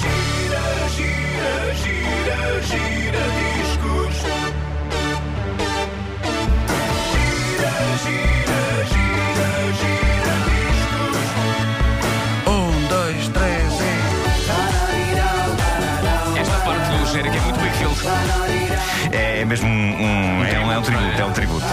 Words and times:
Gira, 0.00 0.64
gira, 0.96 1.52
gira, 1.76 2.40
gira 2.62 3.24
discos. 3.36 4.16
Gira, 7.12 7.74
gira, 8.02 8.60
gira, 8.88 9.50
gira 9.78 10.34
discos. 10.48 11.28
Um, 12.48 12.72
dois, 12.88 13.22
três 13.28 13.72
e. 13.80 13.82
Esta 16.40 16.56
parte 16.60 16.88
do 16.90 17.06
genérico 17.06 17.36
é 17.36 17.40
muito 17.40 17.60
Wakefield. 17.60 18.00
É 19.12 19.44
mesmo 19.44 19.68
um, 19.68 19.70
um- 20.40 20.44
é, 20.46 20.58
um, 20.58 20.72
é 20.72 20.78
um 20.78 20.82
tributo, 20.82 21.20
é 21.20 21.24
um 21.24 21.32
tributo. 21.32 21.66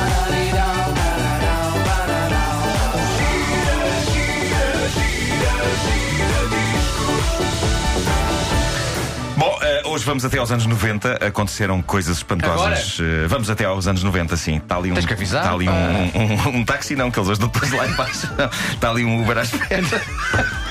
Hoje 9.99 10.05
vamos 10.05 10.23
até 10.23 10.37
aos 10.37 10.49
anos 10.51 10.65
90. 10.65 11.25
Aconteceram 11.25 11.81
coisas 11.81 12.17
espantosas. 12.17 12.97
Eh, 13.01 13.27
vamos 13.27 13.49
até 13.49 13.65
aos 13.65 13.85
anos 13.85 14.01
90, 14.01 14.37
sim. 14.37 14.57
Está 14.57 14.77
ali 14.77 14.91
um, 14.91 14.93
Tens 14.95 15.05
que 15.05 15.13
avisar, 15.13 15.41
Está 15.43 15.53
ali 15.53 15.67
um, 15.67 15.71
pá. 15.71 16.47
um- 16.49 16.57
um 16.59 16.65
táxi, 16.65 16.95
não, 16.95 17.11
que 17.11 17.19
eles 17.19 17.29
hoje 17.29 17.39
depois 17.41 17.71
lá 17.71 17.85
embaixo. 17.85 18.27
Está 18.73 18.89
ali 18.91 19.03
um 19.03 19.21
Uber 19.21 19.37
à 19.37 19.41
espera. 19.41 19.83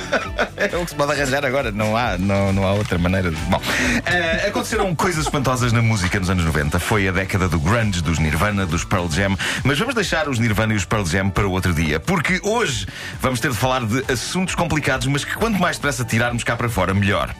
É 0.57 0.75
o 0.75 0.85
que 0.85 0.91
se 0.91 0.97
pode 0.97 1.13
arranjar 1.13 1.45
agora, 1.45 1.71
não 1.71 1.95
há, 1.95 2.17
não, 2.17 2.51
não 2.51 2.67
há 2.67 2.73
outra 2.73 2.97
maneira 2.97 3.31
de. 3.31 3.37
Bom, 3.43 3.61
eh, 4.07 4.47
aconteceram 4.49 4.95
coisas 4.95 5.25
espantosas 5.27 5.71
na 5.71 5.83
música 5.83 6.19
nos 6.19 6.31
anos 6.31 6.47
90. 6.47 6.79
Foi 6.81 7.07
a 7.07 7.13
década 7.13 7.47
do 7.47 7.61
grunge, 7.61 8.01
dos 8.03 8.19
Nirvana, 8.19 8.65
dos 8.65 8.85
Pearl 8.85 9.07
Jam. 9.11 9.37
Mas 9.63 9.79
vamos 9.79 9.95
deixar 9.95 10.27
os 10.27 10.39
Nirvana 10.39 10.73
e 10.73 10.77
os 10.77 10.87
Pearl 10.87 11.05
Jam 11.05 11.29
para 11.29 11.47
outro 11.47 11.75
dia, 11.75 12.01
porque 12.01 12.41
hoje 12.43 12.87
vamos 13.21 13.39
ter 13.39 13.51
de 13.51 13.57
falar 13.59 13.85
de 13.85 14.03
assuntos 14.11 14.55
complicados, 14.55 15.07
mas 15.07 15.27
que 15.27 15.35
quanto 15.35 15.61
mais 15.61 15.77
depressa 15.77 16.07
tirarmos 16.07 16.43
cá 16.43 16.57
para 16.57 16.71
fora, 16.71 16.95
melhor. 16.95 17.35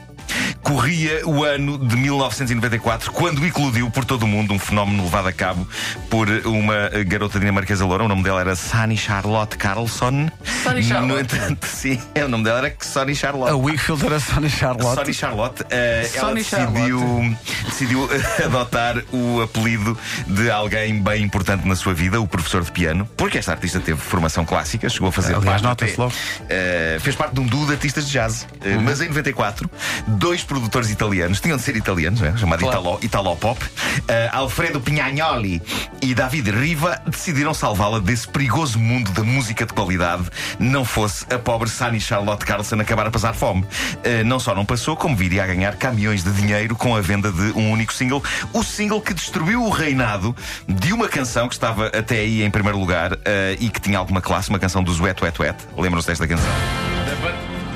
Corria 0.79 1.25
o 1.25 1.43
ano 1.43 1.79
de 1.79 1.95
1994, 1.95 3.11
quando 3.11 3.43
eclodiu 3.43 3.89
por 3.89 4.05
todo 4.05 4.21
o 4.21 4.27
mundo 4.27 4.53
um 4.53 4.59
fenómeno 4.59 5.03
levado 5.03 5.27
a 5.27 5.33
cabo 5.33 5.67
por 6.11 6.29
uma 6.45 6.89
garota 7.07 7.39
dinamarquesa 7.39 7.83
loura. 7.87 8.03
O 8.03 8.07
nome 8.07 8.21
dela 8.21 8.39
era 8.39 8.55
Sunny 8.55 8.95
Charlotte 8.95 9.57
Carlson. 9.57 10.29
Sunny 10.63 10.83
Charlotte. 10.83 11.11
No 11.11 11.19
entanto, 11.19 11.65
sim, 11.65 11.99
o 12.23 12.27
nome 12.27 12.43
dela 12.43 12.59
era 12.59 12.75
Sunny 12.79 13.15
Charlotte. 13.15 13.51
A 13.51 13.57
Wakefield 13.57 14.05
era 14.05 14.19
Sony 14.19 14.47
Charlotte. 14.47 14.95
Sonny 14.95 15.13
Charlotte, 15.15 15.65
eh, 15.71 16.07
ela 16.13 16.27
Sonny 16.27 16.43
decidiu, 16.43 17.35
decidiu 17.65 18.09
eh, 18.13 18.43
adotar 18.45 19.03
o 19.11 19.41
apelido 19.41 19.97
de 20.27 20.51
alguém 20.51 21.01
bem 21.01 21.23
importante 21.23 21.67
na 21.67 21.75
sua 21.75 21.95
vida, 21.95 22.21
o 22.21 22.27
professor 22.27 22.63
de 22.63 22.71
piano, 22.71 23.09
porque 23.17 23.39
esta 23.39 23.53
artista 23.53 23.79
teve 23.79 23.99
formação 23.99 24.45
clássica, 24.45 24.87
chegou 24.87 25.09
a 25.09 25.11
fazer 25.11 25.33
Aliás, 25.35 25.63
parte 25.63 25.85
até, 25.85 25.95
logo. 25.97 26.13
eh, 26.47 26.99
fez 27.01 27.15
parte 27.15 27.33
de 27.33 27.39
um 27.39 27.47
duo 27.47 27.65
de 27.65 27.71
artistas 27.71 28.05
de 28.05 28.11
jazz. 28.11 28.47
Eh, 28.63 28.75
Uhum. 28.75 28.83
Mas 28.83 29.01
em 29.01 29.07
94, 29.07 29.67
dois 30.05 30.43
produtores 30.43 30.58
italianos, 30.89 31.39
tinham 31.39 31.57
de 31.57 31.63
ser 31.63 31.75
italianos, 31.75 32.19
né, 32.21 32.33
chamado 32.37 32.59
Claro. 32.59 32.79
Italo, 32.79 32.99
Italo 33.01 33.35
Pop, 33.35 33.63
eh, 34.07 34.29
Alfredo 34.31 34.79
Pignagnoli 34.81 35.61
e 36.01 36.13
David 36.13 36.51
Riva, 36.51 36.99
decidiram 37.05 37.53
salvá-la 37.53 37.99
desse 37.99 38.27
perigoso 38.27 38.79
mundo 38.79 39.11
da 39.11 39.23
música 39.23 39.65
de 39.65 39.73
qualidade, 39.73 40.23
não 40.59 40.83
fosse 40.83 41.25
a 41.33 41.39
pobre 41.39 41.69
Sunny 41.69 41.99
Charlotte 41.99 42.45
Carlson 42.45 42.79
acabar 42.79 43.07
a 43.07 43.11
passar 43.11 43.33
fome. 43.33 43.65
Eh, 44.03 44.23
não 44.23 44.39
só 44.39 44.55
não 44.55 44.65
passou, 44.65 44.95
como 44.95 45.15
viria 45.15 45.43
a 45.43 45.47
ganhar 45.47 45.75
caminhões 45.75 46.23
de 46.23 46.31
dinheiro 46.31 46.75
com 46.75 46.95
a 46.95 47.01
venda 47.01 47.31
de 47.31 47.51
um 47.57 47.71
único 47.71 47.93
single, 47.93 48.23
o 48.53 48.63
single 48.63 49.01
que 49.01 49.13
destruiu 49.13 49.63
o 49.63 49.69
reinado 49.69 50.35
de 50.67 50.93
uma 50.93 51.07
canção 51.07 51.47
que 51.47 51.53
estava 51.53 51.87
até 51.87 52.19
aí 52.19 52.43
em 52.43 52.51
primeiro 52.51 52.77
lugar 52.77 53.17
eh, 53.25 53.57
e 53.59 53.69
que 53.69 53.79
tinha 53.79 53.97
alguma 53.97 54.21
classe, 54.21 54.49
uma 54.49 54.59
canção 54.59 54.83
do 54.83 54.91
Wet 55.01 55.23
Wet 55.23 55.41
Wet. 55.41 55.57
Lembram-se 55.77 56.07
desta 56.07 56.27
canção? 56.27 56.98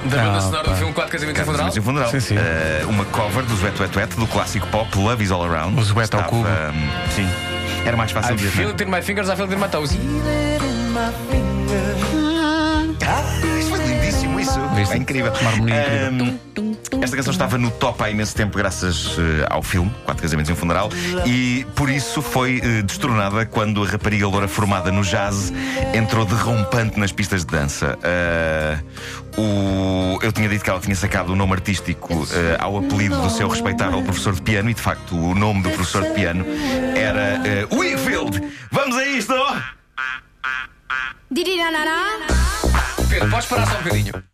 Da, 0.05 0.09
ba- 0.09 0.15
da 0.15 0.23
banda 0.23 0.37
Ah, 0.37 0.41
sonora 0.41 0.63
do 0.69 0.75
filme 0.75 0.93
4 0.93 1.11
Casamentos 1.11 1.41
e 1.41 1.45
Funeral. 1.45 1.65
Casamento 1.71 1.77
e 1.77 1.81
funeral. 1.81 2.09
Sim, 2.11 2.19
sim. 2.19 2.35
Eh, 2.37 2.85
uma 2.87 3.05
cover 3.05 3.43
dos 3.45 3.61
Wet 3.63 3.81
Wet 3.81 3.97
Wet 3.97 4.15
do 4.15 4.27
clássico 4.27 4.67
pop 4.67 4.97
Love 4.97 5.23
is 5.23 5.31
All 5.31 5.43
Around. 5.43 5.79
Os 5.79 5.91
Wet 5.91 6.13
ao 6.15 6.21
Estava, 6.21 6.29
cubo. 6.29 6.47
hum, 6.47 6.89
sim. 7.15 7.27
Era 7.85 7.97
mais 7.97 8.11
fácil 8.11 8.33
I 8.35 8.37
de 8.37 8.47
feel 8.47 8.69
it 8.69 8.83
in 8.83 8.87
my 8.87 9.01
fingers, 9.01 9.29
I 9.29 9.35
feel 9.35 9.45
it 9.45 9.53
in 9.55 9.59
my 9.59 9.67
toes. 9.69 9.91
Isso 13.59 13.69
foi 13.69 13.79
lindíssimo, 13.85 14.39
isso. 14.39 14.59
Viste? 14.75 14.93
É 14.93 14.97
incrível. 14.97 15.33
Uma 15.41 15.49
harmonia 15.49 15.81
incrível. 15.81 16.25
Hum, 16.25 16.39
esta 17.03 17.15
canção 17.17 17.31
estava 17.31 17.57
no 17.57 17.69
top 17.69 18.01
há 18.03 18.09
imenso 18.09 18.33
tempo, 18.35 18.57
graças 18.57 19.17
eh, 19.19 19.45
ao 19.49 19.61
filme 19.61 19.91
Quatro 20.05 20.23
Casamentos 20.23 20.49
e 20.49 20.53
um 20.53 20.55
Funeral, 20.55 20.89
e 21.25 21.65
por 21.75 21.89
isso 21.89 22.21
foi 22.21 22.61
eh, 22.63 22.81
destronada 22.81 23.45
quando 23.45 23.83
a 23.83 23.87
rapariga 23.87 24.25
loura 24.27 24.47
formada 24.47 24.91
no 24.91 25.01
jazz 25.03 25.51
entrou 25.93 26.25
derrompante 26.25 26.97
nas 26.99 27.11
pistas 27.11 27.43
de 27.45 27.51
dança. 27.51 27.97
Eh, 28.03 28.77
o- 29.37 30.17
eu 30.21 30.31
tinha 30.31 30.47
dito 30.47 30.63
que 30.63 30.69
ela 30.69 30.79
tinha 30.79 30.95
sacado 30.95 31.33
o 31.33 31.35
nome 31.35 31.53
artístico 31.53 32.25
eh, 32.31 32.55
ao 32.59 32.77
apelido 32.77 33.19
do 33.21 33.29
seu 33.29 33.49
respeitável 33.49 34.01
professor 34.01 34.33
de 34.33 34.41
piano, 34.41 34.69
e 34.69 34.73
de 34.73 34.81
facto 34.81 35.15
o 35.15 35.35
nome 35.35 35.61
do 35.61 35.69
professor 35.71 36.03
de 36.03 36.11
piano 36.13 36.45
era 36.95 37.41
eh, 37.45 37.67
Wakefield. 37.69 38.41
Vamos 38.71 38.95
a 38.95 39.05
isto! 39.05 39.33
Pedro, 43.09 43.29
podes 43.29 43.45
parar 43.47 43.65
só 43.67 43.77
um 43.77 43.83
bocadinho. 43.83 44.32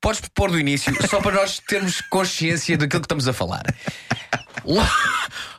Podes 0.00 0.20
pôr 0.34 0.50
do 0.50 0.58
início, 0.60 0.94
só 1.08 1.20
para 1.20 1.32
nós 1.32 1.60
termos 1.66 2.00
consciência 2.02 2.76
daquilo 2.78 3.00
que 3.02 3.06
estamos 3.06 3.26
a 3.28 3.32
falar. 3.32 3.62
Lá- 4.64 4.90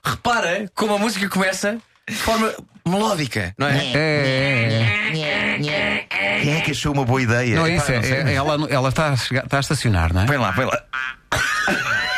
Repara 0.04 0.66
como 0.74 0.94
a 0.94 0.98
música 0.98 1.28
começa 1.28 1.78
de 2.08 2.16
forma 2.16 2.54
melódica, 2.88 3.54
não 3.58 3.68
é? 3.68 3.78
É, 3.94 5.12
é, 5.14 5.60
é. 5.68 6.40
Quem 6.42 6.56
é 6.58 6.62
que 6.62 6.72
achou 6.72 6.94
uma 6.94 7.04
boa 7.06 7.22
ideia? 7.22 7.56
Não 7.56 7.66
é 7.66 7.76
isso, 7.76 7.92
é, 7.92 7.98
é- 7.98 8.34
ela 8.34 8.58
ela 8.70 8.90
está 8.90 9.10
a, 9.10 9.18
chegar- 9.18 9.44
está 9.44 9.58
a 9.58 9.60
estacionar, 9.60 10.14
não 10.14 10.22
é? 10.22 10.26
Põe 10.26 10.38
lá, 10.38 10.54
põe 10.54 10.66
lá. 10.66 10.82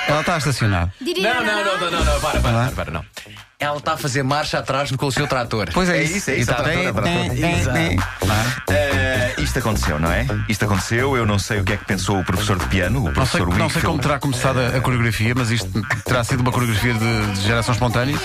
Ela 0.07 0.19
está 0.21 0.35
a 0.35 0.37
estacionar. 0.37 0.93
Não, 1.01 1.43
não, 1.43 1.43
não, 1.43 1.79
não, 1.79 1.91
não, 1.91 2.05
não, 2.05 2.19
para, 2.21 2.39
para, 2.39 2.51
para, 2.53 2.71
para, 2.71 2.91
não. 2.91 3.05
Ela 3.59 3.77
está 3.77 3.93
a 3.93 3.97
fazer 3.97 4.23
marcha 4.23 4.59
atrás 4.59 4.91
com 4.91 5.05
o 5.05 5.11
seu 5.11 5.27
trator. 5.27 5.69
Pois 5.73 5.87
é, 5.89 5.97
É 5.99 6.03
isso. 6.03 6.13
é 6.13 6.17
isso, 6.17 6.31
E 6.31 6.39
está- 6.39 6.53
é 6.53 6.57
trator, 6.63 6.81
é 6.81 6.91
trator. 6.93 7.37
Exato. 7.59 8.90
Isto 9.51 9.59
aconteceu, 9.59 9.99
não 9.99 10.09
é? 10.09 10.25
Isto 10.47 10.63
aconteceu, 10.63 11.17
eu 11.17 11.25
não 11.25 11.37
sei 11.37 11.59
o 11.59 11.63
que 11.65 11.73
é 11.73 11.77
que 11.77 11.83
pensou 11.83 12.17
o 12.17 12.23
professor 12.23 12.57
de 12.57 12.65
piano, 12.67 12.99
o 12.99 13.03
Não 13.11 13.25
sei, 13.25 13.41
professor 13.41 13.57
não 13.57 13.69
sei 13.69 13.81
como 13.81 13.99
terá 13.99 14.17
começado 14.17 14.57
a, 14.57 14.77
a 14.77 14.79
coreografia, 14.79 15.33
mas 15.35 15.51
isto 15.51 15.69
terá 16.05 16.23
sido 16.23 16.39
uma 16.39 16.53
coreografia 16.53 16.93
de, 16.93 17.33
de 17.33 17.41
geração 17.41 17.73
espontânea. 17.73 18.17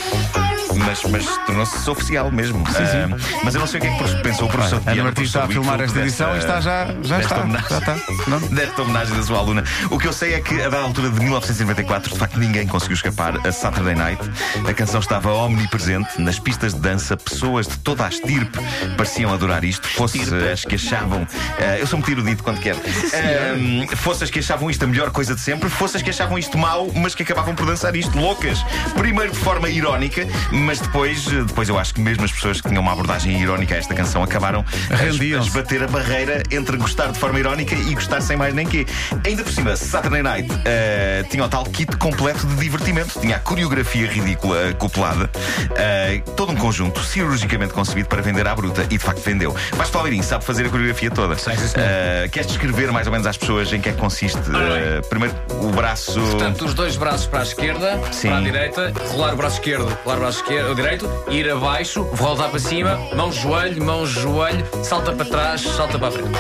Mas, 0.77 1.03
mas 1.05 1.27
tornou-se 1.47 1.91
oficial 1.91 2.31
mesmo. 2.31 2.63
Eh, 2.77 3.09
mas 3.43 3.55
eu 3.55 3.61
não 3.61 3.67
sei 3.67 3.79
o 3.79 3.83
que 3.83 3.89
é 3.89 3.97
que 3.97 4.23
pensou 4.23 4.47
o 4.47 4.51
professor 4.51 4.81
piano. 4.81 5.01
Ana 5.01 5.05
Martins 5.05 5.27
está 5.27 5.45
a 5.45 5.49
filmar 5.49 5.81
esta 5.81 6.01
edição 6.01 6.35
e 6.35 6.39
está 6.39 6.61
já, 6.61 6.87
já 7.03 7.21
está. 7.21 7.41
homenagem. 7.41 7.69
Já 7.69 7.79
está. 7.79 7.97
Não? 8.27 8.41
Desta 8.41 8.83
homenagem 8.83 9.17
da 9.17 9.23
sua 9.23 9.39
aluna. 9.39 9.65
O 9.91 9.99
que 9.99 10.07
eu 10.07 10.13
sei 10.13 10.35
é 10.35 10.41
que, 10.41 10.55
a 10.61 10.69
dada 10.69 10.83
altura 10.85 11.11
de 11.11 11.21
1994, 11.21 12.13
de 12.13 12.19
facto 12.19 12.39
ninguém 12.39 12.67
conseguiu 12.67 12.95
escapar 12.95 13.47
a 13.47 13.53
Saturday 13.53 13.95
Night. 13.95 14.23
A 14.69 14.75
canção 14.75 15.01
estava 15.01 15.33
omnipresente 15.33 16.21
nas 16.21 16.39
pistas 16.39 16.75
de 16.75 16.81
dança. 16.81 17.17
Pessoas 17.17 17.67
de 17.67 17.79
toda 17.79 18.05
a 18.05 18.09
estirpe 18.09 18.59
pareciam 18.97 19.33
adorar 19.33 19.65
isto. 19.65 19.87
Fosse 19.89 20.21
as 20.53 20.65
que 20.65 20.75
achavam. 20.75 21.27
eh, 21.59 21.79
eu 21.81 21.87
sou 21.87 21.99
muito 21.99 22.11
erudito 22.11 22.43
quando 22.43 22.61
quero. 22.61 22.79
Eh, 23.13 23.87
fosse 23.97 24.25
as 24.25 24.31
que 24.31 24.39
achavam 24.41 24.71
isto 24.71 24.83
a 24.85 24.87
melhor 24.87 25.11
coisa 25.11 25.35
de 25.35 25.41
sempre. 25.41 25.69
Fosse 25.69 25.97
as 25.97 26.03
que 26.03 26.11
achavam 26.11 26.39
isto 26.39 26.57
mau, 26.59 26.91
mas 26.95 27.15
que 27.15 27.23
acabavam 27.23 27.55
por 27.55 27.67
dançar 27.67 27.95
isto 27.97 28.17
loucas. 28.19 28.59
Primeiro 28.97 29.33
de 29.33 29.39
forma 29.39 29.69
irónica, 29.69 30.27
mas 30.51 30.66
depois, 30.75 31.27
eh, 31.29 31.43
depois 31.47 31.69
eu 31.69 31.79
acho 31.79 31.95
que 31.95 32.01
mesmo 32.01 32.25
as 32.25 32.33
pessoas 32.33 32.61
que 32.61 32.69
tinham 32.69 32.83
uma 32.83 32.93
abordagem 32.93 33.41
irónica 33.41 33.75
a 33.75 33.79
esta 33.79 33.95
canção 33.95 34.23
acabaram 34.23 34.65
a 34.91 35.51
bater 35.51 35.83
a 35.83 35.87
barreira 35.87 36.43
entre 36.51 36.77
gostar 36.77 37.13
de 37.13 37.19
forma 37.19 37.39
irónica 37.39 37.75
e 37.75 37.95
gostar 37.95 38.21
sem 38.21 38.37
mais 38.37 38.55
nem 38.55 38.67
quê. 38.67 38.87
Ainda 39.25 39.43
por 39.43 39.53
cima, 39.53 39.77
Saturday 39.77 40.23
Night 40.23 40.49
eh, 40.65 41.25
tinha 41.31 41.45
o 41.45 41.49
tal 41.49 41.65
kit 41.65 41.97
completo 41.97 42.47
de 42.47 42.57
divertimento. 42.57 43.21
Tinha 43.21 43.37
a 43.37 43.39
coreografia 43.39 44.07
ridícula 44.09 44.71
acoplada, 44.71 45.31
eh, 45.77 46.23
todo 46.37 46.53
um 46.53 46.57
conjunto 46.57 47.01
cirurgicamente 47.01 47.73
concebido 47.73 48.09
para 48.09 48.21
vender 48.23 48.47
à 48.47 48.55
bruta 48.55 48.83
e 48.85 48.87
de 48.89 48.99
facto 48.99 49.21
vendeu. 49.23 49.55
Vasco 49.73 49.93
Palmeirinho 49.93 50.25
sabe 50.25 50.45
fazer 50.45 50.67
a 50.67 50.69
coreografia 50.69 51.11
toda. 51.11 51.37
Sei, 51.37 51.57
sim, 51.57 51.69
senhor. 51.69 51.87
Eh, 51.87 52.29
queres 52.31 52.49
descrever 52.49 52.91
mais 52.93 53.07
ou 53.07 53.13
menos 53.13 53.27
às 53.27 53.37
pessoas 53.37 53.73
em 53.73 53.81
que 53.81 53.89
é 53.89 53.93
que 53.93 53.99
consiste? 53.99 54.39
Eh, 54.39 55.01
primeiro, 55.09 55.35
o 55.63 55.71
braço. 55.71 56.21
Portanto, 56.21 56.65
os 56.65 56.75
dois 56.75 56.97
braços 56.97 57.27
para 57.27 57.41
a 57.41 57.43
esquerda, 57.43 58.01
Sim. 58.11 58.29
para 58.29 58.39
a 58.39 58.41
direita, 58.41 58.93
rolar 59.13 59.35
o 59.35 59.37
braço 59.37 59.57
esquerdo, 59.57 59.97
rolar 60.05 60.17
o 60.17 60.21
braço 60.21 60.43
esquerdo, 60.43 60.56
o 60.65 60.75
direito, 60.75 61.09
ir 61.29 61.51
abaixo, 61.51 62.05
voltar 62.13 62.49
para 62.49 62.59
cima, 62.59 62.97
mão 63.15 63.31
joelho, 63.33 63.83
mão 63.85 64.07
joelho, 64.07 64.65
salta 64.83 65.13
para 65.13 65.25
trás, 65.27 65.61
salta 65.63 65.99
para 65.99 66.09
a 66.09 66.11
frente. 66.11 66.31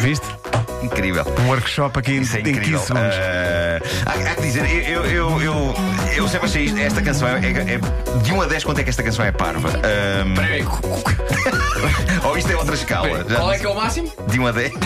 Viste? 0.00 0.26
Incrível. 0.82 1.24
Um 1.40 1.48
workshop 1.48 1.96
aqui 1.98 2.12
em, 2.16 2.22
Isso 2.22 2.36
é 2.36 2.40
em 2.40 2.42
15 2.42 2.58
incrível. 2.58 2.80
segundos. 2.80 3.14
Eh, 3.14 3.80
há, 4.04 4.10
há 4.30 4.34
que 4.34 4.42
dizer, 4.42 4.88
eu, 4.90 5.04
eu, 5.06 5.40
eu, 5.42 5.74
eu 6.16 6.28
sempre 6.28 6.46
achei 6.48 6.64
isto, 6.64 6.78
esta 6.78 7.00
canção 7.00 7.28
é, 7.28 7.32
é- 7.40 7.74
é- 7.74 8.18
De 8.22 8.32
1 8.32 8.42
a 8.42 8.46
10, 8.46 8.64
quanto 8.64 8.80
é 8.80 8.82
que 8.84 8.90
esta 8.90 9.02
canção 9.02 9.24
é 9.24 9.30
parva? 9.30 9.68
Ahm, 9.68 10.32
Espera 10.32 10.54
aí, 10.54 10.64
cu- 10.64 10.80
cu- 10.82 11.12
ou 12.28 12.36
isto 12.36 12.50
é 12.50 12.56
outra 12.56 12.74
escala? 12.74 13.24
Já 13.28 13.36
qual 13.36 13.52
é 13.52 13.58
que 13.58 13.66
é 13.66 13.68
o 13.68 13.74
máximo? 13.76 14.12
De 14.26 14.40
1 14.40 14.46
a 14.48 14.52
10. 14.52 14.72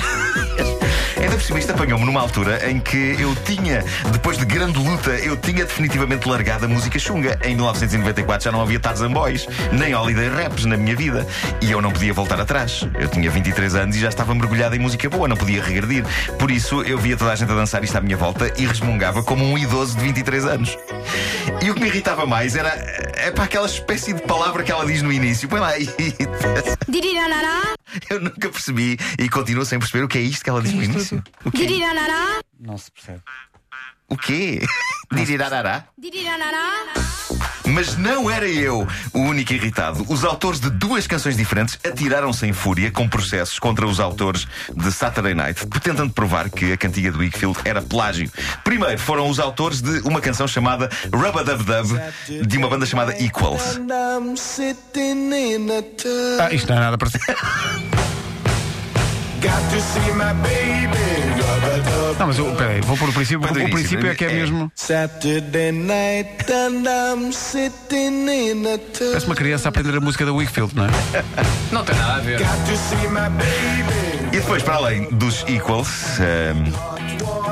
Ainda 1.27 1.39
por 1.39 1.45
cima, 1.45 1.59
isto 1.59 1.73
apanhou-me 1.73 2.05
numa 2.07 2.21
altura 2.21 2.71
em 2.71 2.79
que 2.79 3.17
eu 3.19 3.35
tinha, 3.35 3.85
depois 4.13 4.39
de 4.39 4.45
grande 4.45 4.79
luta, 4.79 5.11
eu 5.11 5.37
tinha 5.37 5.65
definitivamente 5.65 6.29
largado 6.29 6.67
a 6.67 6.69
música 6.69 7.01
chunga. 7.01 7.37
Em 7.43 7.57
1994 7.57 8.45
já 8.45 8.53
não 8.53 8.63
havia 8.63 8.79
Tarzan 8.79 9.11
Boys, 9.11 9.49
nem 9.73 9.93
Holiday 9.93 10.29
Raps 10.29 10.67
na 10.67 10.77
minha 10.77 10.95
vida. 10.95 11.27
E 11.61 11.73
eu 11.73 11.83
não 11.83 11.91
podia 11.91 12.15
voltar 12.15 12.41
atrás. 12.41 12.87
Eu 12.97 13.09
tinha 13.09 13.29
23 13.29 13.75
anos 13.75 13.97
e 13.97 13.99
já 13.99 14.09
estava 14.09 14.33
mergulhado 14.37 14.77
em 14.77 14.79
música 14.79 15.11
boa, 15.11 15.27
não 15.27 15.37
podia 15.37 15.61
regredir. 15.61 16.05
Por 16.39 16.49
isso, 16.49 16.83
eu 16.83 16.97
via 16.97 17.17
toda 17.17 17.33
a 17.33 17.35
gente 17.35 17.51
a 17.51 17.57
dançar 17.57 17.83
isto 17.83 17.97
à 17.97 18.01
minha 18.01 18.17
volta 18.17 18.53
e 18.57 18.65
resmungava 18.65 19.21
como 19.25 19.45
um 19.45 19.59
idoso 19.59 19.97
de 19.97 20.05
23 20.05 20.45
anos. 20.45 20.79
E 21.67 21.71
o 21.71 21.75
que 21.75 21.81
me 21.81 21.89
irritava 21.89 22.25
mais 22.25 22.55
era 22.55 22.69
é 23.17 23.33
para 23.33 23.43
aquela 23.43 23.67
espécie 23.67 24.13
de 24.13 24.23
palavra 24.23 24.63
que 24.63 24.71
ela 24.71 24.87
diz 24.87 25.03
no 25.03 25.13
início. 25.13 25.49
Põe 25.49 25.59
lá 25.59 25.71
aí. 25.71 25.89
Eu 28.09 28.21
nunca 28.21 28.49
percebi 28.49 28.97
e 29.19 29.29
continuo 29.29 29.65
sem 29.65 29.77
perceber 29.81 30.05
o 30.05 30.09
que 30.09 30.17
é 30.17 30.21
isto 30.21 30.45
que 30.45 30.51
ela 30.51 30.63
diz 30.63 30.73
no 30.73 30.85
início. 30.85 31.21
O 31.45 31.51
quê? 31.51 31.67
Não 32.61 32.79
se 32.79 32.93
percebe. 32.93 33.21
O 34.09 34.17
quê? 34.17 34.61
Dirirarará? 35.13 35.89
dirirarará. 35.99 36.85
Mas 37.67 37.97
não 37.97 38.31
era 38.31 38.47
eu 38.49 38.87
o 39.13 39.19
único 39.19 39.53
irritado. 39.53 40.05
Os 40.09 40.25
autores 40.25 40.61
de 40.61 40.71
duas 40.71 41.07
canções 41.07 41.37
diferentes 41.37 41.79
atiraram-se 41.85 42.47
em 42.47 42.53
fúria 42.53 42.91
com 42.91 43.09
processos 43.09 43.59
contra 43.59 43.87
os 43.87 44.01
autores 44.01 44.47
de 44.75 44.93
Saturday 44.93 45.35
Night, 45.35 45.67
tentando 45.83 46.13
provar 46.13 46.49
que 46.51 46.73
a 46.73 46.77
cantiga 46.77 47.11
do 47.11 47.19
Wakefield 47.19 47.59
era 47.65 47.83
plágio. 47.83 48.31
Primeiro 48.65 48.99
foram 48.99 49.29
os 49.29 49.39
autores 49.39 49.81
de 49.81 50.01
uma 50.01 50.21
canção 50.21 50.47
chamada 50.47 50.91
Rubba 51.13 51.45
Dub 51.45 51.65
Dub, 51.65 52.01
de 52.47 52.59
uma 52.59 52.69
banda 52.69 52.87
chamada 52.87 53.17
Equals. 53.21 53.81
Ah, 56.41 56.53
isto 56.53 56.69
não 56.69 56.77
é 56.77 56.81
nada 56.81 56.99
para 56.99 57.11
Got 59.41 59.71
to 59.71 59.81
see 59.81 60.13
my 60.15 60.33
baby. 60.43 61.36
Não, 62.19 62.27
mas 62.27 62.39
eu, 62.39 62.55
peraí, 62.57 62.81
vou 62.81 62.97
pôr 62.97 63.11
o 63.11 63.13
princípio, 63.13 63.41
porque 63.41 63.63
o 63.63 63.71
princípio 63.71 64.11
é 64.11 64.15
que 64.15 64.25
é 64.25 64.31
é. 64.31 64.35
mesmo. 64.35 64.73
Saturday 64.75 65.71
night 65.73 66.51
and 66.51 66.85
I'm 66.87 67.33
sitting 67.33 68.29
in 68.29 68.67
a 68.67 68.79
tub. 68.79 69.09
Parece 69.11 69.27
uma 69.27 69.35
criança 69.35 69.69
a 69.69 69.71
aprender 69.71 69.97
a 69.97 70.01
música 70.01 70.25
da 70.25 70.33
Wakefield, 70.33 70.75
não 70.75 70.87
é? 70.87 70.89
Não 71.71 71.85
tem 71.85 71.95
nada 71.97 72.15
a 72.15 72.19
ver. 72.21 72.39
Got 72.39 72.49
to 72.49 72.77
see 72.77 73.09
my 73.09 73.29
baby. 73.31 74.29
E 74.33 74.41
depois, 74.41 74.63
para 74.63 74.77
além 74.77 75.09
dos 75.11 75.45
Equals, 75.47 76.19
ehm, 76.21 76.73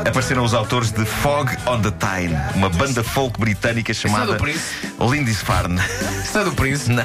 apareceram 0.06 0.44
os 0.44 0.54
autores 0.54 0.90
de 0.92 1.04
Fog 1.04 1.50
on 1.66 1.80
the 1.80 1.90
Tyne, 1.90 2.36
uma 2.54 2.68
banda 2.70 3.02
folk 3.02 3.38
britânica 3.38 3.92
é 3.92 3.94
chamada 3.94 4.32
do 4.32 4.36
Prince? 4.36 4.64
Lindisfarne. 5.00 5.80
Isso 6.22 6.38
é 6.38 6.44
do 6.44 6.52
Prince? 6.52 6.90
Não, 6.92 7.04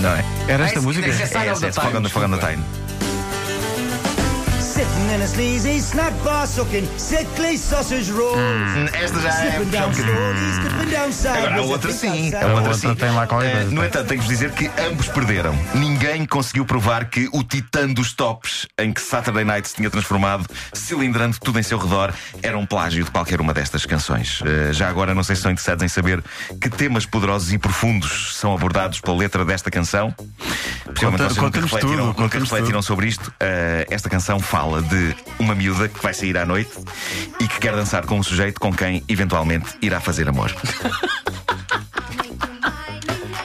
não 0.00 0.10
é? 0.10 0.24
Era 0.48 0.64
esta 0.64 0.80
música? 0.80 1.06
é 1.06 1.10
É, 1.10 1.54
the 1.54 1.68
é, 1.68 1.72
Fog 1.72 1.96
on 1.96 2.02
the, 2.02 2.08
Times, 2.08 2.12
Fog 2.12 2.24
on 2.24 2.30
the 2.30 2.36
desculpa. 2.36 2.38
Tyne. 2.38 2.89
Sitting 4.80 5.10
in 5.14 5.20
a 5.20 5.26
sleazy 5.26 5.76
snack 5.82 6.14
bar 6.24 6.46
sucking 6.46 6.88
sickly 6.96 7.58
sausage 7.58 8.10
rolls. 8.10 8.40
Esta 8.94 9.20
já 9.20 9.28
é 9.44 9.60
um 9.60 11.36
Agora, 11.36 11.56
a 11.56 11.60
outra 11.60 11.92
sim, 11.92 12.34
a 12.34 12.38
outra 12.46 12.54
outra 12.54 12.74
sim. 12.74 12.94
tem 12.94 13.10
lá 13.10 13.26
qualquer 13.26 13.48
Eh, 13.50 13.52
coisa, 13.56 13.70
no 13.72 13.84
entanto, 13.84 14.08
tenho-vos 14.08 14.28
dizer 14.28 14.52
que 14.52 14.70
ambos 14.88 15.06
perderam. 15.08 15.54
Ninguém 15.74 16.24
conseguiu 16.24 16.64
provar 16.64 17.10
que 17.10 17.28
o 17.30 17.42
titã 17.44 17.86
dos 17.88 18.14
tops 18.14 18.66
em 18.78 18.90
que 18.90 19.02
Saturday 19.02 19.44
Night 19.44 19.68
se 19.68 19.74
tinha 19.74 19.90
transformado, 19.90 20.46
cilindrando 20.72 21.36
tudo 21.38 21.58
em 21.58 21.62
seu 21.62 21.76
redor, 21.76 22.14
era 22.42 22.56
um 22.56 22.64
plágio 22.64 23.04
de 23.04 23.10
qualquer 23.10 23.38
uma 23.38 23.52
destas 23.52 23.84
canções. 23.84 24.40
Eh, 24.46 24.72
já 24.72 24.88
agora, 24.88 25.14
não 25.14 25.22
sei 25.22 25.36
se 25.36 25.40
estão 25.40 25.52
interessados 25.52 25.84
em 25.84 25.88
saber 25.88 26.24
que 26.58 26.70
temas 26.70 27.04
poderosos 27.04 27.52
e 27.52 27.58
profundos 27.58 28.34
são 28.34 28.54
abordados 28.54 28.98
pela 28.98 29.18
letra 29.18 29.44
desta 29.44 29.70
canção. 29.70 30.14
Possivelmente 30.86 31.22
vocês 31.24 31.36
nunca 31.36 31.40
conta-nos 31.42 31.70
refletiram, 31.70 32.06
tudo, 32.12 32.22
nunca 32.22 32.38
refletiram 32.38 32.80
sobre 32.82 33.08
isto. 33.08 33.30
Eh, 33.38 33.86
esta 33.90 34.08
canção 34.08 34.40
fala 34.40 34.69
de 34.80 35.14
uma 35.38 35.54
miúda 35.54 35.88
que 35.88 36.00
vai 36.02 36.14
sair 36.14 36.36
à 36.38 36.46
noite 36.46 36.70
e 37.40 37.48
que 37.48 37.58
quer 37.58 37.74
dançar 37.74 38.06
com 38.06 38.18
um 38.18 38.22
sujeito 38.22 38.60
com 38.60 38.72
quem 38.72 39.02
eventualmente 39.08 39.66
irá 39.82 40.00
fazer 40.00 40.28
amor. 40.28 40.54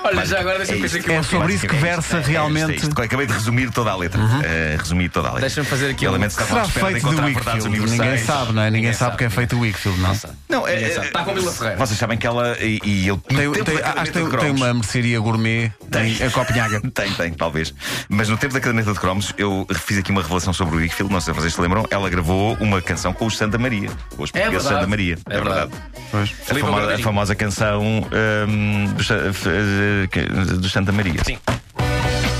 Olha, 0.03 0.23
já 0.23 0.39
agora 0.39 0.59
deixa-me 0.59 0.81
pensar 0.81 0.97
aqui 0.99 1.11
É 1.11 1.23
sobre 1.23 1.53
isso 1.55 1.67
que 1.67 1.75
versa 1.77 2.17
é 2.17 2.19
isto, 2.19 2.29
é 2.29 2.31
realmente. 2.33 2.75
isto. 2.75 3.01
Acabei 3.01 3.25
de 3.25 3.33
resumir 3.33 3.71
toda 3.71 3.89
a 3.89 3.95
letra. 3.97 4.21
Eh, 4.43 4.75
resumi 4.77 5.09
toda 5.09 5.29
a 5.29 5.31
letra. 5.31 5.41
Deixa-me 5.47 5.65
fazer 5.67 5.89
aqui 5.89 6.05
Elementos 6.05 6.35
que 6.37 6.43
estavam 6.43 6.63
à 6.63 6.67
espera 6.67 6.93
de 6.93 6.99
encontrar. 6.99 7.55
Ninguém 7.57 8.17
sabe, 8.19 8.53
não 8.53 8.61
é? 8.61 8.65
Ninguém, 8.65 8.81
Ninguém 8.81 8.93
sabe 8.93 8.97
sabe. 9.11 9.17
que 9.17 9.23
é 9.23 9.29
feito 9.31 9.55
o 9.55 9.65
Wakefield, 9.65 9.99
não? 9.99 10.15
Não, 10.47 10.67
é, 10.67 10.89
sabe. 10.91 11.07
Está 11.07 11.23
com 11.23 11.31
a 11.31 11.33
Vila 11.33 11.51
Ferreira. 11.51 11.77
Vocês 11.77 11.97
sabem 11.97 12.17
que 12.17 12.27
ela 12.27 12.55
e, 12.61 12.79
e 12.83 13.09
ele. 13.09 13.17
Tem, 13.27 13.37
no 13.47 13.53
tempo 13.53 13.65
tem- 13.65 13.77
da 13.79 13.89
acho 13.93 14.11
que 14.11 14.19
tem, 14.19 14.29
tem 14.29 14.51
uma 14.51 14.73
mercearia 14.73 15.19
gourmet 15.19 15.71
em, 15.95 16.25
em 16.25 16.29
Copenhaga. 16.29 16.81
Tem, 16.93 17.11
tem, 17.13 17.31
talvez. 17.33 17.73
Mas 18.07 18.29
no 18.29 18.37
tempo 18.37 18.53
da 18.53 18.59
caderneta 18.59 18.93
de 18.93 18.99
cromos, 18.99 19.33
eu 19.37 19.65
fiz 19.73 19.97
aqui 19.97 20.11
uma 20.11 20.21
revelação 20.21 20.53
sobre 20.53 20.75
o 20.75 20.79
Wakefield. 20.79 21.11
Não 21.11 21.19
sei 21.19 21.33
se 21.33 21.39
vocês 21.39 21.53
se 21.53 21.61
lembram. 21.61 21.85
Ela 21.89 22.09
gravou 22.09 22.55
uma 22.59 22.81
canção 22.81 23.11
com 23.11 23.25
os 23.25 23.35
Santa 23.37 23.57
Maria. 23.57 23.89
Com 24.15 24.23
os 24.23 24.31
portugueses 24.31 24.51
verdade. 24.51 24.75
Santa 24.75 24.87
Maria. 24.87 25.17
É 25.29 25.33
verdade. 25.33 25.71
Pois. 26.11 26.31
A 26.49 26.55
famosa, 26.55 26.93
a 26.93 26.99
famosa 26.99 27.35
canção 27.35 27.83
hum, 28.47 28.93
dos, 28.95 29.09
f- 29.09 29.49
eh, 29.49 30.07
dos 30.57 30.71
Santa 30.71 30.91
Maria. 30.91 31.23
Sim. 31.25 31.37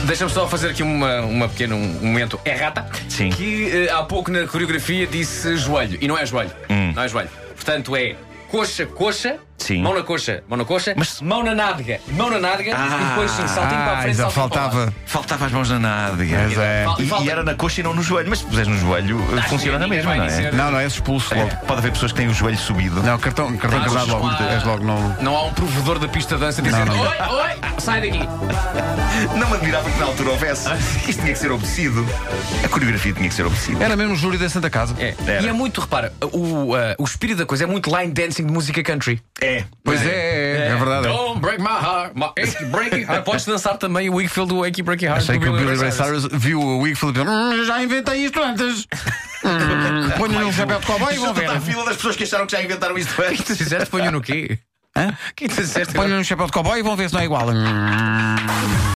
Deixa-me 0.06 0.30
só 0.32 0.48
fazer 0.48 0.70
aqui 0.70 0.84
uma, 0.84 1.22
uma 1.22 1.50
pequeno 1.50 1.76
um 1.76 2.06
momento 2.06 2.40
errata. 2.46 2.86
Sim. 3.10 3.30
Que 3.32 3.88
eh, 3.88 3.92
há 3.92 4.04
pouco 4.04 4.30
na 4.32 4.46
coreografia 4.48 5.08
disse 5.08 5.58
joelho. 5.58 5.98
E 6.00 6.08
não 6.08 6.18
é 6.18 6.26
joelho. 6.26 6.52
Não 6.94 7.02
é 7.04 7.08
joelho. 7.08 7.30
Portanto, 7.56 7.96
é 7.96 8.16
coxa, 8.50 8.86
coxa. 8.86 9.40
Sim. 9.58 9.82
Mão 9.82 9.94
na 9.96 10.04
coxa, 10.04 10.44
mão 10.50 10.58
na 10.58 10.66
coxa. 10.66 10.94
Mas- 10.98 11.22
Mão 11.22 11.42
na 11.44 11.56
nádega, 11.56 12.00
mão 12.12 12.30
na 12.30 12.40
nádega. 12.40 12.76
Ah. 12.76 13.00
e 13.02 13.06
depois 13.10 13.32
sim, 13.32 13.48
saltinho 13.48 13.82
para 13.82 13.92
a 13.92 13.98
Ah, 14.00 14.02
frente, 14.02 14.18
já 14.18 14.30
faltava. 14.30 14.94
Faltava 15.06 15.46
as 15.46 15.52
mãos 15.52 15.70
na 15.70 15.80
nádega. 15.80 16.38
Mas 16.44 16.58
é. 16.58 16.86
E, 17.00 17.06
falta- 17.08 17.24
e 17.26 17.30
era 17.30 17.44
na 17.44 17.56
coxa 17.56 17.80
e 17.80 17.84
não 17.84 17.94
no 17.94 18.04
joelho. 18.04 18.30
Mas 18.30 18.40
se 18.40 18.46
puseres 18.46 18.68
no 18.68 18.78
joelho, 18.78 19.24
Acho 19.40 19.50
funciona 19.50 19.80
na 19.80 19.88
mesma, 19.88 20.10
vai 20.12 20.18
não 20.20 20.26
é? 20.26 20.28
dizer. 20.28 20.54
Não, 20.54 20.72
não, 20.72 20.80
és 20.80 20.94
expulso 20.94 21.34
É, 21.34 21.38
logo. 21.44 21.56
Pode 21.66 21.80
haver 21.80 21.92
pessoas 21.94 22.12
que 22.12 22.18
têm 22.18 22.28
o 22.28 22.34
joelho 22.34 22.58
subido. 22.58 23.02
Não, 23.02 23.18
cartão, 23.18 23.56
cartão 23.58 23.80
Ah, 23.80 23.84
cartado 23.86 24.12
logo. 24.12 24.28
desculpa. 24.30 24.54
És 24.54 24.64
logo 24.64 24.84
não. 24.84 25.16
Não 25.22 25.36
há 25.36 25.44
um 25.46 25.54
provedor 25.54 26.00
da 26.00 26.08
pista 26.08 26.36
de 26.36 26.42
dança 26.42 26.62
dizendo: 26.62 26.86
Não, 26.92 26.96
não. 26.98 27.04
Oi, 27.04 27.18
oi, 27.44 27.80
sai 27.80 28.02
daqui. 28.02 28.28
Não 29.38 29.48
me 29.50 29.56
admirava 29.56 29.90
que 29.90 29.98
na 29.98 30.06
altura 30.08 30.32
houvesse. 30.32 30.68
Isto 31.08 31.22
tinha 31.22 31.32
que 31.34 31.40
ser 31.40 31.52
obedecido. 31.52 32.06
A 32.64 32.68
coreografia 32.68 33.14
tinha 33.14 33.30
que 33.30 33.34
ser 33.36 33.46
obedecida. 33.46 33.84
Era 33.84 33.96
mesmo 33.96 34.14
o 34.14 34.16
júri 34.18 34.38
da 34.38 34.50
Santa 34.50 34.70
Casa. 34.70 34.94
É. 35.00 35.16
Era. 35.26 35.42
E 35.42 35.48
é 35.48 35.54
muito, 35.54 35.80
repara, 35.80 36.12
o, 36.34 36.74
uh, 36.74 36.78
o 36.98 37.04
espírito 37.06 37.38
da 37.38 37.46
coisa 37.46 37.64
é 37.64 37.68
muito 37.68 37.90
line 37.96 38.12
dancing 38.12 38.46
de 38.46 38.52
música 38.52 38.84
country. 38.84 39.22
É. 39.46 39.66
Pois 39.84 40.06
é, 40.06 40.08
é, 40.10 40.68
é 40.72 40.76
verdade. 40.76 41.08
é. 41.08 41.12
Don't 41.12 41.40
break 41.40 41.60
my 41.62 41.68
heart, 41.70 42.14
my 42.16 42.32
achy 42.42 42.66
breaky 42.66 43.02
heart. 43.04 43.24
Podes 43.24 43.46
dançar 43.46 43.78
também 43.78 44.10
o 44.10 44.14
Wakefield 44.16 44.50
do 44.50 44.64
Achy 44.64 44.82
Breaky 44.82 45.06
Heart. 45.06 45.18
Achei 45.20 45.40
que 45.40 45.48
o 45.48 45.54
Billy 45.56 45.76
Ray 45.76 45.92
Cyrus. 45.92 46.28
Viu 46.32 46.60
o 46.62 46.80
Wakefield 46.82 47.20
e 47.20 47.24
disse: 47.24 47.36
"Hum, 47.36 47.66
Já 47.66 47.84
inventei 47.84 48.26
isto 48.26 48.42
antes. 48.42 48.88
Hum, 49.46 50.10
Ponho-lhe 50.18 50.44
um 50.46 50.52
chapéu 50.52 50.80
de 50.80 50.86
cowboy 50.88 51.14
e 51.14 51.18
vão 51.20 51.32
ver. 51.32 51.48
A 51.48 51.62
fila 51.62 51.86
das 51.86 51.98
pessoas 51.98 52.16
que 52.16 52.24
acharam 52.24 52.48
que 52.48 52.54
já 52.54 52.64
inventaram 52.64 52.98
isto 52.98 53.14
antes. 53.22 53.44
tu 53.46 53.56
fizeste? 53.56 53.92
Ponho 53.92 54.12
no 54.12 54.20
quê? 54.20 54.58
Hã? 54.98 55.10
O 55.10 55.36
que 55.36 55.48
tu 55.48 55.54
fizeste? 55.54 55.94
Ponho-lhe 55.94 56.16
um 56.16 56.24
chapéu 56.24 56.48
de 56.48 56.52
cowboy 56.52 56.80
e 56.80 56.82
vão 56.82 56.96
ver 56.96 57.10
se 57.10 57.14
não 57.14 57.22
é 57.22 57.26
igual. 57.26 57.50
Hum. 57.50 58.86